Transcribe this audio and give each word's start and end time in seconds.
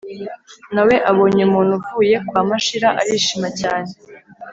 na 0.73 0.81
we 0.87 0.95
abonye 1.11 1.41
umuntu 1.45 1.71
uvuye 1.79 2.15
kwa 2.27 2.41
mashira 2.49 2.89
arishima 3.01 3.49
cyane, 3.59 3.91